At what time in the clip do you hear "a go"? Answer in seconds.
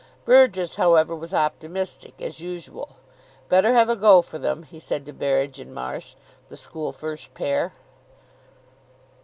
3.87-4.23